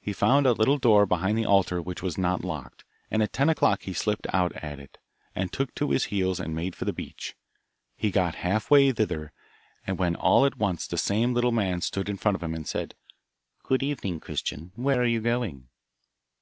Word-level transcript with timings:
He 0.00 0.14
found 0.14 0.46
a 0.46 0.54
little 0.54 0.78
door 0.78 1.04
behind 1.04 1.36
the 1.36 1.44
altar 1.44 1.82
which 1.82 2.02
was 2.02 2.16
not 2.16 2.42
locked, 2.42 2.84
and 3.10 3.22
at 3.22 3.34
ten 3.34 3.50
o'clock 3.50 3.82
he 3.82 3.92
slipped 3.92 4.26
out 4.32 4.50
at 4.54 4.80
it, 4.80 4.96
and 5.34 5.52
took 5.52 5.74
to 5.74 5.90
his 5.90 6.04
heels 6.06 6.40
and 6.40 6.54
made 6.56 6.74
for 6.74 6.86
the 6.86 6.92
beach. 6.94 7.34
He 7.94 8.06
had 8.08 8.14
got 8.14 8.34
half 8.36 8.70
way 8.70 8.92
thither, 8.92 9.30
when 9.86 10.16
all 10.16 10.46
at 10.46 10.56
once 10.56 10.86
the 10.86 10.96
same 10.96 11.34
little 11.34 11.52
man 11.52 11.82
stood 11.82 12.08
in 12.08 12.16
front 12.16 12.34
of 12.36 12.42
him 12.42 12.54
and 12.54 12.66
said, 12.66 12.94
'Good 13.62 13.82
evening, 13.82 14.20
Christian, 14.20 14.72
where 14.74 15.02
are 15.02 15.04
you 15.04 15.20
going? 15.20 15.68